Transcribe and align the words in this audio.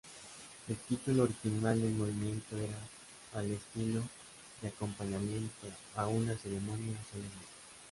El 0.67 0.77
título 0.77 1.25
original 1.25 1.79
del 1.79 1.91
movimiento 1.93 2.57
era 2.57 2.79
"Al 3.39 3.51
estilo 3.51 4.01
de 4.59 4.69
acompañamiento 4.69 5.67
a 5.95 6.07
una 6.07 6.35
ceremonia 6.35 6.97
solemne". 7.11 7.29